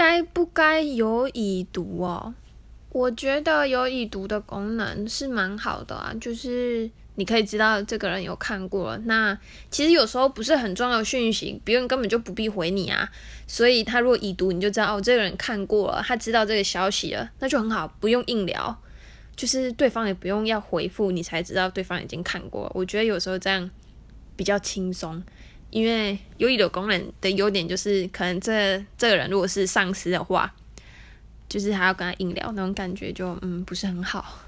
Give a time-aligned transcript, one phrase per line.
[0.00, 2.32] 该不该有已读哦？
[2.88, 8.98] 我觉得有已读的功能是蛮好的啊，就是你可以知道这个人有看过了。
[9.04, 9.38] 那
[9.70, 13.06] 其实有时候不是很重要的讯息，别人根本就不必回你啊。
[13.46, 18.74] 所以他如果已读，你就知道哦，这个人看过了，他知道这个消息了，那就很好，不用硬聊，
[19.36, 22.72] 就是对方也不用要回复，你才知道对方已经看过。
[22.74, 23.70] 我觉得有时候这样
[24.34, 25.22] 比较轻松。
[25.70, 30.52] 因为有已读功能的优点就是，可能这这个人如果是上司的话，
[31.48, 34.40] 就是还要跟他硬聊，那种感觉就嗯不是很好。